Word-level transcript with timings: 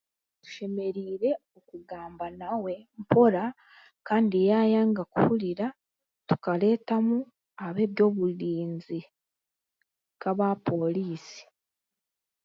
Tushemereire 0.41 1.29
kugamba 1.69 2.25
mpora 2.33 2.39
nawe, 2.39 3.45
kandi 4.07 4.35
yaayanga 4.49 5.01
kuhurira 5.11 5.67
tukareetamu 6.27 7.17
ab'eby'oburinzi 7.65 8.99
nk'aba 10.15 10.47
pooriisi. 10.65 11.41